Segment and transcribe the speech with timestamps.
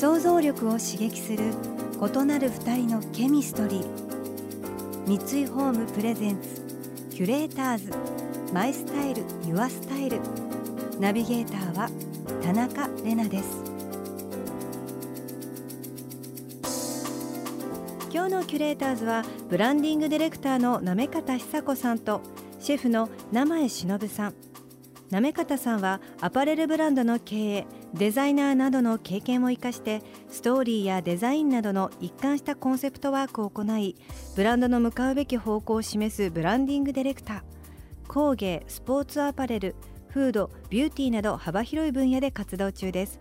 [0.00, 1.52] 想像力を刺激する
[2.00, 5.06] 異なる二人のケミストリー。
[5.06, 6.62] 三井ホームプレゼンツ
[7.10, 7.92] キュレーターズ。
[8.50, 10.18] マイスタイルユアスタイル。
[10.98, 11.90] ナビゲーターは
[12.42, 13.62] 田中れなです。
[18.10, 22.22] 今日のキュレーターズはブランディングディレクターのなめかた久子さんと
[22.58, 24.34] シェフの名前忍さん。
[25.10, 33.96] なめかたさんはアパレルブランドの経営デザイナーなどの経験を生かしてストーリーやデザインなどの一貫したコンセプトワークを行い
[34.36, 37.42] ブランドの向かうべき方向を示すブランディングディレクター。
[38.06, 39.76] 工芸スポーツアパレル
[40.08, 43.20] フードビューティーなど幅広い分野で活動中です。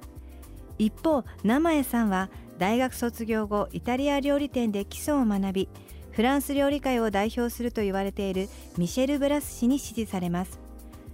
[0.80, 5.70] 一方名前さんは大学卒業後イタリア料理店で基礎を学び
[6.11, 10.69] フランス料理界を代表すると言われているミシェル・ブラス氏に支持されます。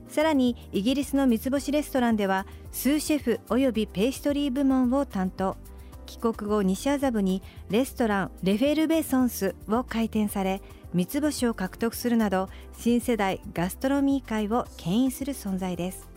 [0.07, 5.57] さらにイギリスの三つ星レストランではスーシェフおよびペーストリー部門を担当。
[6.05, 10.61] 帰国後西麻布にレストランレフェルベソンスを開店され
[10.93, 12.47] 三つ星を獲得するなど
[12.77, 16.07] 新世代ガストロミー界を牽引する存在です。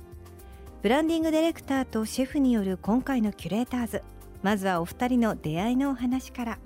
[0.83, 4.03] ブランディングディレクターとシェフによる今回のキュレーターズ。
[4.43, 6.59] まずはお二人の出会いのお話から。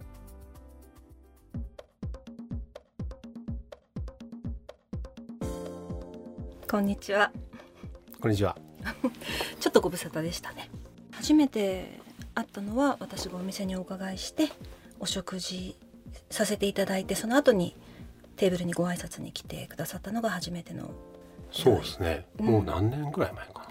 [6.72, 7.30] こんにちは。
[8.18, 8.56] こんにちは。
[9.60, 10.70] ちょっとご無沙汰でしたね。
[11.10, 12.00] 初めて
[12.34, 14.48] 会ったのは私がお店にお伺いして
[14.98, 15.76] お食事
[16.30, 17.76] させていただいてその後に
[18.36, 20.92] テーブルにご挨拶に来てくださったのが初めての
[21.50, 22.46] そうですね、うん。
[22.46, 23.68] もう何年ぐらい前かな。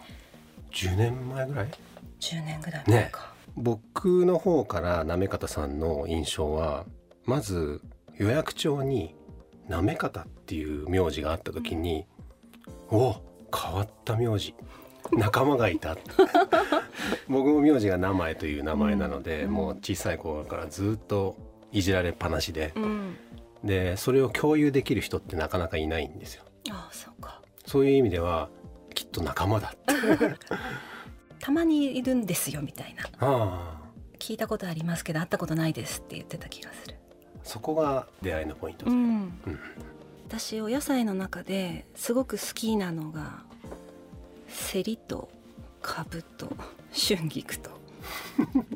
[0.69, 1.69] 10年前ぐらい
[2.19, 6.85] ？10年ぐらい前か、僕の方からなめかたさんの印象は
[7.25, 7.81] まず
[8.17, 9.15] 予約帳に
[9.67, 12.05] なめかたっていう名字があった時に、
[12.91, 13.15] お
[13.55, 14.53] 変わった名字。
[15.13, 15.97] 仲間がいた。
[17.27, 19.51] 僕も名字が名前という名前なので、うん。
[19.51, 21.35] もう小さい頃からずっと
[21.71, 23.17] いじられっぱなしで、うん。
[23.63, 26.43] でそれを共有できる人ってなかなかいないんですよ。
[26.69, 27.41] ああそうか。
[27.65, 28.49] そういう意味では
[28.93, 30.37] きっと仲間だって。
[31.39, 33.03] たまにいるんですよみたいな。
[33.19, 33.81] ああ。
[34.19, 36.95] 聞いたことありますけど会ったことないですって言ってた気がする。
[37.43, 38.99] そこが出会いのポイントです、ん。
[38.99, 39.03] う
[39.49, 39.59] ん
[40.31, 43.43] 私お野菜の中ですごく好きなのが
[44.47, 45.29] セリと
[45.81, 46.47] カブと
[46.93, 47.69] 春菊と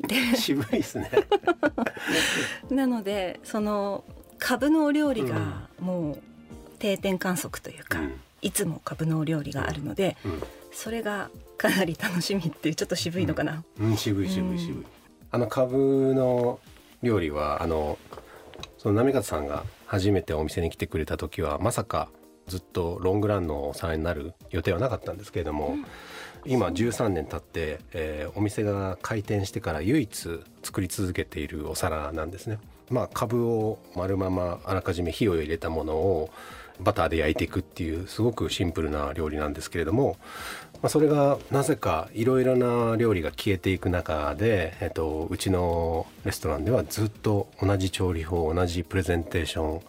[0.06, 1.10] で 渋いですね。
[2.70, 4.04] なのでその
[4.38, 6.18] カブのお料理がもう
[6.78, 8.20] 定点観測というか、うん。
[8.42, 10.42] いつもカブのお料理があるので、うん。
[10.72, 14.56] それがかなり楽しみっていうちょっと渋いのかな、うん、渋い渋うん。
[14.56, 14.84] い渋い。
[15.30, 16.60] あの株の
[17.02, 17.96] 料理はあの
[18.76, 22.08] その波方さんが初めてお店に来てくれた時はまさか
[22.46, 25.76] ずっとロングランのお皿になる予定はなかったんですけれども、
[26.44, 32.58] 今13年経って、えーお店が開店してから唯一作り続けているお皿なんですね。
[32.90, 36.30] まあ株を丸ままあらかじめ火を入れたものを
[36.80, 40.16] バターで焼いていくっていうすごくシンプルな料理なんですけれども、
[40.74, 49.80] まあ、それがなぜかいろいろな料理が消えていく中で、えっと、うちのレストランではずっと同じ調理法同じプレゼンテーショ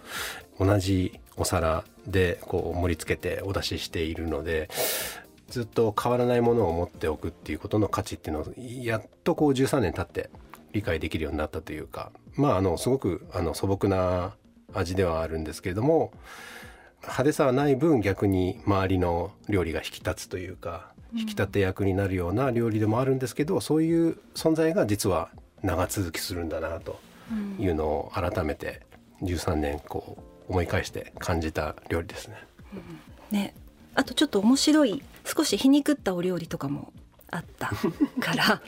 [0.63, 4.69] ン同じお皿でこう盛り付けてお出ししているので
[5.49, 10.29] ずっと変わらないものを持っておくっていうことの価値っていうのをやっとこう13年経って
[10.73, 14.33] 理解できるようになったというかまああのすごくあの素朴な
[14.73, 16.11] 味ではあるんですけれども
[17.01, 25.29] 派手さはない分逆に周りの料理が引き立つというか引き立て役になるような料理でもあるんですけど、そういう存在が実は
[25.63, 26.99] 長続きするんだなと
[27.59, 28.81] いうのを改めて
[29.21, 30.17] 13年こ
[30.47, 32.35] う思い返して感じた料理ですね。
[33.31, 33.53] ね。
[33.95, 36.93] あとちょっと面白い少し皮肉ったお料理とかも
[37.31, 37.71] あった
[38.19, 38.61] から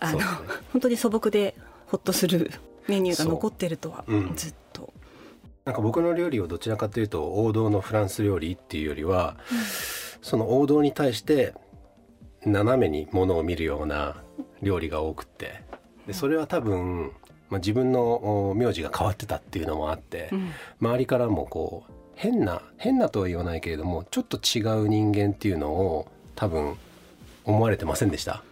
[0.00, 0.24] あの、ね。
[0.72, 1.54] 本当に素朴で
[1.86, 2.50] ホッとする
[2.88, 4.04] メニューが残ってるとは、
[4.34, 4.56] ずっと、
[5.64, 9.36] なんか僕の料理をどちらかというと王道のフランス料理っていうよりは、
[10.20, 11.54] その王道に対して
[12.44, 14.16] 斜めにものを見るような
[14.60, 15.62] 料理が多くって。
[16.06, 17.12] でそれは多分、
[17.48, 20.50] まあ、自分のお名字が変わってたっていうのもあって、うん。
[20.80, 26.76] 周りからもこう変な変なとは言わないけれどもちょっと違う人間っていうのを多分
[27.44, 28.42] 思われてませんでした。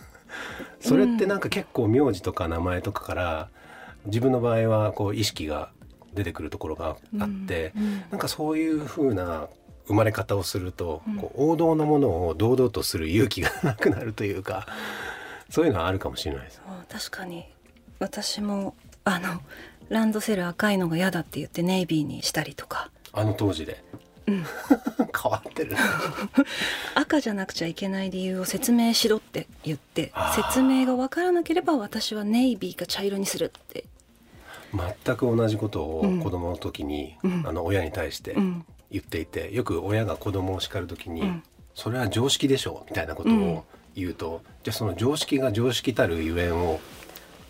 [0.80, 3.48] それってなんか結構名字とか名前とかから
[4.06, 5.70] 自分の場合はこう意識が
[6.18, 8.02] 出てくるところがあって、うん。
[8.10, 9.48] なんかそういう風な
[9.86, 11.16] 生まれ方をすると、うん。
[11.16, 14.66] こう王道のものを堂々とする勇気がなくなるというか
[15.48, 16.60] そういうのはあるかもしれないです。
[16.88, 17.46] 確かに。
[17.98, 18.74] 私も
[19.04, 19.40] あの
[19.88, 22.90] ランドセル赤いのが嫌だって言ってネイビーにしたりとか。
[23.12, 23.82] あの当時で、
[24.26, 24.44] うん。
[25.22, 25.74] 変わってる。
[26.94, 33.84] 赤じゃなくちゃいけない理由を説明しろって言って説明が分からなければ私はネイビーか茶色にするって、
[34.74, 36.22] 全く同じことをうん。
[36.22, 37.44] 子供の時に、うん。
[37.46, 38.64] あの親に対してうん。
[38.90, 41.42] 言っていてよく親が子供を叱る時に、うん。
[41.74, 46.80] それは常識でしょみたいなことを言うと、じゃあその常識が常識たるゆえんを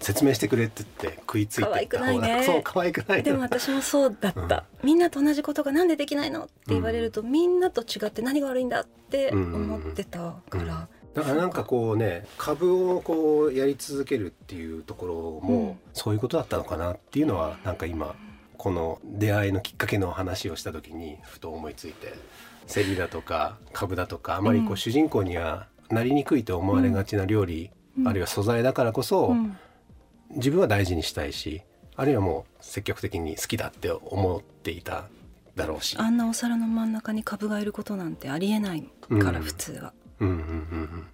[0.00, 3.22] 説明してくれって言って食いついていった方がそう可愛くない。
[3.22, 10.88] でも私もそうだった、みんなと同じことがなんでできないのって言われると、みんなと違って何が悪いんだって思ってたから、
[11.18, 15.14] だからなんかこうね株をこうやり続けるっていうところ
[15.48, 15.78] も、うん。
[15.92, 18.14] そういうことだったのかなっていうのはなんか今
[18.56, 22.14] この出会いのきっかけの話をした時にふと思いついて。
[22.68, 28.06] セリだとか株だとかあまりこううん主人公にはなりにくいと思われがちな料理、うん。
[28.06, 29.56] あるいは素材だからこそ、うん。
[30.32, 31.62] 自分は大事にしたいし
[31.96, 35.08] あるいはもう積極的に好きだって思っていた
[35.56, 35.96] だろうし。
[35.98, 39.44] あんなお皿の真ん中に株がいることなんてありえないから、うん。
[39.44, 39.94] 普通は。
[40.20, 41.06] うんうんうん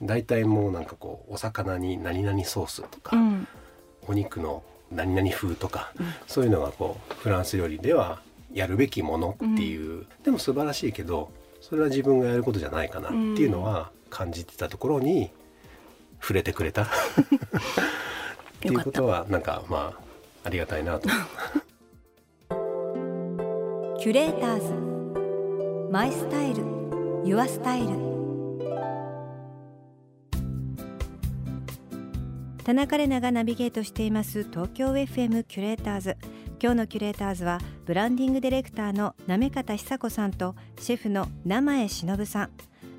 [0.00, 0.06] うん。
[0.06, 3.48] 大体もうなんかこうお魚に何々ソースとか、うん。
[4.06, 6.06] お肉の何々風とか、うん。
[6.26, 8.20] そういうのがこうフランス料理では
[8.52, 11.30] やるべきものっていう、でも素晴らしいけど
[11.60, 15.30] それは自分がやることじゃないかなっていうのは感じてたところに
[16.20, 16.82] 触れてくれた。
[16.82, 16.86] っ
[18.60, 20.00] ていうことはなんかまあ
[20.44, 21.08] ありがたいなと。
[23.98, 25.90] キュレーターズ。
[25.90, 26.85] マイスタイル
[27.26, 27.88] ユアスタイル
[32.62, 34.44] 田中れながナビゲートしています。
[34.44, 36.16] 東京 FM キュレーターズ。
[36.62, 42.50] 今日のキュレーターズはブランディングディレクターの行方久子さんとシェフの生江忍さん。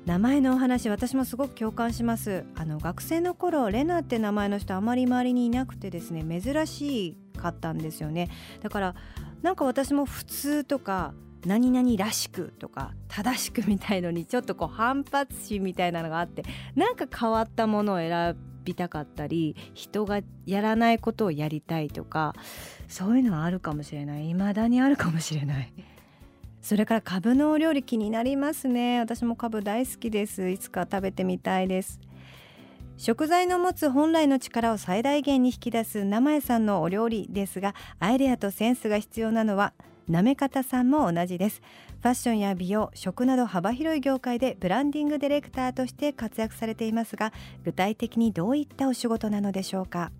[0.04, 2.44] 名前のお話私もすごく共感します。
[2.54, 8.28] あの学生の頃レナって名前の人あまり周りにいなくてですね珍しかったんですよね。
[8.60, 8.94] だから
[9.40, 11.14] なんか私も普通とか
[11.46, 16.44] 何々らしくとか正しくみたいのにちょっとこう反発心みたいなのがあって
[16.74, 22.34] なんか変わったものを選びたかったり人がやらないことをやりたいとか
[22.88, 24.28] そういうのはあるかもしれない。
[24.28, 25.72] 未だにあるかもしれない。
[26.60, 28.98] それからカブのお料理気になりますね。
[28.98, 30.48] 私もカブ大好きです。
[30.48, 32.00] いつか食べてみたいです。
[32.98, 39.72] 食材の持つ本来の力を最大限に引き出す生江さんのお料理ですがアイデアとセンスが必要なのは
[40.08, 41.60] なめ方さんも同じです。
[42.00, 47.32] ファッションや美容食など幅広い業界でブランディングディレクターとして活躍されていますが
[47.64, 50.12] 具体的にどういったお仕事なのでしょうか？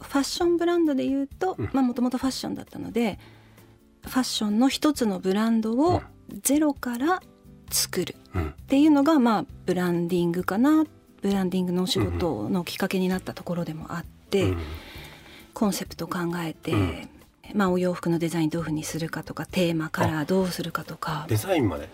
[0.00, 3.18] ファッションブランドで言うともともとファッションだったので
[4.02, 5.80] ファッションの一つのブランドうん。
[5.80, 6.02] を
[6.42, 7.20] ゼロから
[7.70, 8.48] 作るうん。
[8.50, 10.84] っていうのがまあブランディングかな
[11.20, 14.58] ブランディングのお仕事のきっかけになったところでもあって、うん。
[15.52, 17.08] コンセプト考えて、うん
[17.54, 21.26] まあ、お洋服のデザインどういうふうにするかとかテーマカラーどうするかとか。
[21.28, 21.88] デザインまで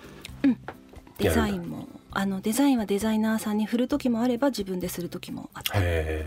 [1.18, 1.88] デザインも。
[2.10, 5.72] あのデザインはデザイナーさんに振る時もあれば自分でする時もあった。
[5.76, 6.26] へ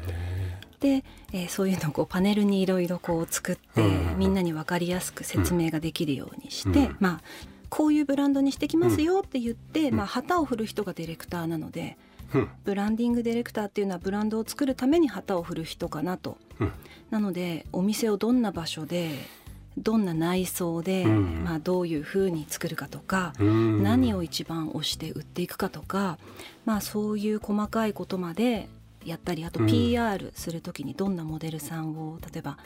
[0.79, 1.03] で、
[1.33, 7.21] えーそういうのをこうパネルにいろいろこう作って、うんうんみんなに分かりやすく説明ができるようにして、うんまあ
[7.69, 9.97] こういうブランドにしてきますよって言って、うん。
[9.97, 11.97] まあ、旗を振る人がディレクターなので
[12.63, 16.37] ブランディングディレクターっていうのはブランドを作るために旗を振る人かなと。
[16.59, 16.71] うん。
[17.09, 19.11] なのでお店をどんな場所で
[19.77, 21.43] どんな内装で、うん。
[21.43, 23.83] まあ、どういうふうに作るかとか、うん。
[23.83, 26.17] 何を一番推して売っていくかとか、
[26.65, 28.69] まあ、そういう細かいことまで
[29.05, 29.67] やったりあとうん。
[29.67, 32.57] PR する時にどんなモデルさんを例えば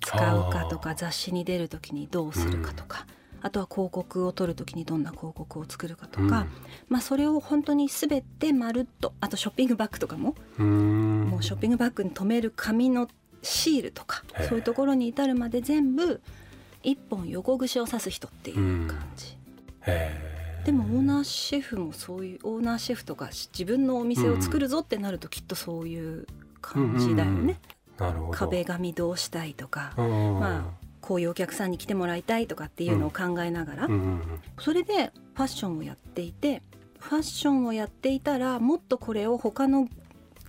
[0.00, 3.06] 使うかとか雑誌に出る時にどうするかとか、
[3.40, 6.46] あとは広告を撮る時にどんな広告を作るかとか、
[6.88, 11.28] まあ、それを本当に全てまるっとあとショッピングバッグとかも、うん。
[11.30, 13.08] もうショッピングバッグに留める紙の
[13.42, 16.20] シールとかそういうところに至るまで全部
[16.82, 19.36] 一本横串を刺す人っていう感じ。
[20.64, 26.26] でもオーナーシェフもそういうオーナーシェフとか自分のお店を作るぞってなるときっとそういう
[26.60, 27.58] 感じだよね。
[27.96, 28.32] なるほど。
[28.32, 30.40] 壁紙どうしたいとか、うん。
[30.40, 30.77] まあ
[31.08, 34.22] こういうお客さんに来てもらいたいとかっていうのを考えながら、うんうん
[34.60, 36.62] それでファッションをやっていて
[36.98, 39.88] ファッションをやっていたらもっとこれを他の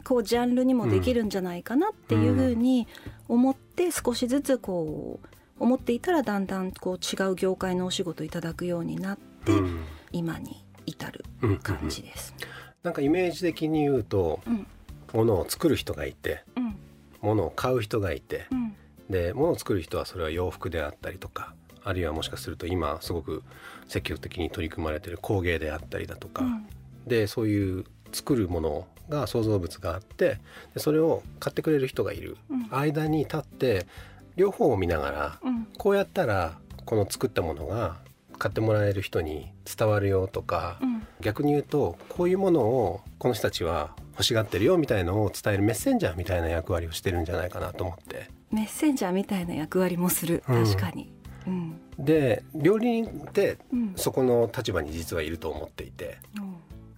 [0.04, 2.88] こうジャンルにもできるんじゃないかなっていうふうに
[3.30, 5.28] 思って少しずつこう
[5.60, 9.86] 思っていたらだんだんこう違う業界のお仕事をいただくようになって、うん。
[10.12, 11.58] 今に至るうん。
[11.60, 12.36] 感じです。
[12.84, 14.68] なんかイメージ的に言うとうん。
[15.14, 16.76] 物を作る人がいてうん。
[17.22, 18.76] 物を買う人がいてうん
[19.10, 23.44] で物を作る人はそれは洋服であったりとかあるいはもしかすると今すごく
[23.88, 26.68] 積極的に取り組まれている工芸であったりだとか、うん。
[27.08, 30.40] でそういう作るものが創造物があって
[30.74, 32.38] でそれを買ってくれる人がいる。
[32.50, 32.68] うん。
[32.70, 33.88] 間に立って
[34.36, 35.68] 両方を見ながらうん。
[35.78, 37.98] こうやったらこの作ったものが
[38.38, 41.08] 買ってもらえる人に伝わるよとか、うん。
[41.22, 50.44] 逆に言うとこういうものをこの人たちは欲しがってるよみたいのを伝えるメッセンジャーみたいな役割をしてるんじゃないかなと思ってメッセンジャーみたいな役割もする。
[50.48, 50.66] うん。
[50.66, 51.12] 確かに、
[51.48, 51.80] うん。
[51.98, 53.94] で料理人ってうん。
[53.96, 56.18] そこの立場に実はいると思っていて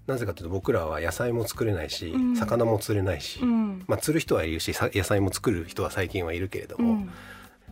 [0.07, 2.35] なぜかというと僕らは野菜も作れないし、うん。
[2.35, 3.83] 魚も釣れないし、うん。
[3.87, 7.11] まあ、釣る人はいるしさ野菜も作る人は最近はいるけれども、うん。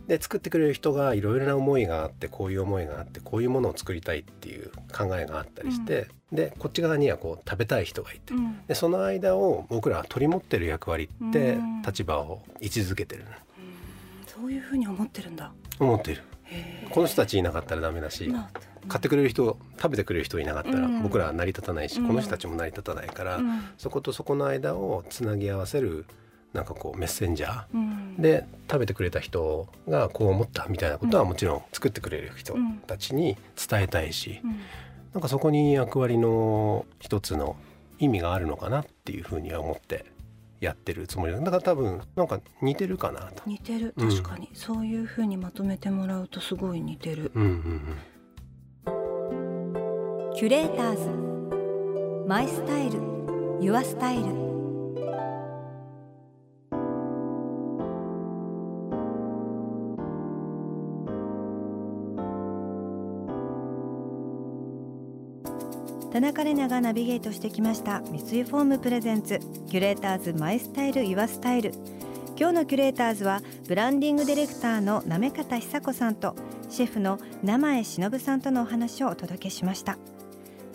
[0.06, 8.60] で作ってくれる人がいろいろな思いがあってこういう思いがあってこういうものを作りたいっていう考えがあったりして、でこっち側にはこう食べたい人がいて、うん。
[8.66, 11.82] でその間を僕らは取り持ってる役割ってうん。
[11.82, 13.24] 立場を位置づけてる、
[14.34, 15.52] そういうふうに思ってるんだ。
[15.80, 16.22] 思ってる。
[16.90, 18.48] この人たちいなかったらダメだし、な
[18.88, 21.02] 買ってくれる人食べてくれる人いなかったらうん。
[21.02, 22.06] 僕らは成り立たないし、うん。
[22.06, 23.64] この人たちも成り立たないから、うん。
[23.76, 26.06] そことそこの間をつなぎ合わせる
[26.52, 28.16] なんかこうメッセンジャーうん。
[28.18, 32.54] で食べてくれた人がこう思ったみたいなことはもちろん作ってくれる人
[32.86, 33.36] たちに
[33.68, 34.60] 伝えたいし、うん。
[35.12, 37.56] なんかそこに役割の一つの
[37.98, 40.06] 意味があるのかなっていうふうには思って
[40.60, 41.40] やってるつもりだ。
[41.40, 43.42] だから多分なんか似てるかなと。
[43.46, 43.94] 似てる。
[43.96, 44.10] うん。
[44.10, 47.32] 確かに、そういうふうにまとめてもらうとすごい似てる。
[47.34, 47.96] うんうん。
[50.36, 52.26] キュレーターズ。
[52.28, 53.00] マイスタイル。
[53.60, 54.49] ユアスタイル
[66.12, 68.00] 田中れながナビゲートしてきました。
[68.00, 69.38] 三井ホームプレゼンツ。
[69.68, 71.72] キュレーターズマイスタイルユアスタイル。
[72.36, 76.34] 今日のキュレーターズはブランディングディレクターの行方久子さんと
[76.68, 79.98] シェフの生江忍さんとのお話をお届けしました。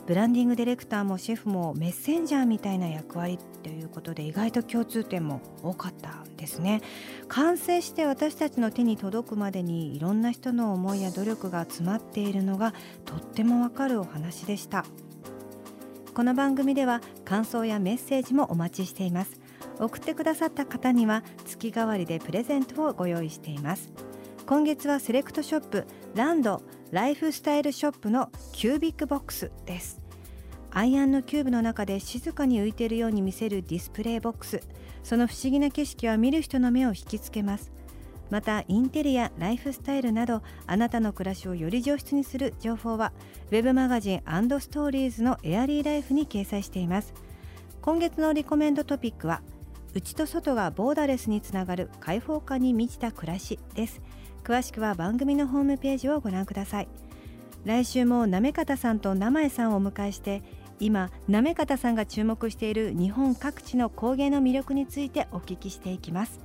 [0.08, 6.82] ブランディングディレクターもシェフもメッセンジャーみたいな役割ということで意外と共通点も多かったんですね。
[7.28, 12.74] 完成して私たちの手に届くまでにいろんな人の思いや努力が詰まっているのが
[13.04, 14.86] とってもわかるお話でした。
[16.16, 19.38] この番組では感想やメッセージもお待ちしています。
[19.80, 23.92] 送ってくださった方には月替わりでプレゼントをご用意しています。
[24.46, 30.00] 今月はセレクトショップランドライフスタイルショップのキュービックボックスです。
[30.72, 34.62] アイアンのキューブの中で静かに浮いているように見せるディスプレイボックス。
[35.04, 37.74] その不思議な景色は見る人の目を引きつけます。
[38.30, 43.14] またインテリアライフスタイルなどあなたの暮らしをより上質にする情報は
[43.52, 47.14] ウェブマガジンストーリーズのエアリーライフに掲載しています。
[47.82, 49.42] 今月のリコメンドトピックは
[49.94, 54.02] 内と外がボーダレスにつながる開放感に満ちた暮らしです。
[54.44, 56.88] 詳しくは番組のホームページをご覧ください。
[57.64, 60.44] 来週もなめかたさんと生江さんをお迎えして
[60.80, 66.45] 今なめかたさんが注目している日本各地の工芸の魅力についてお聞きしていきます。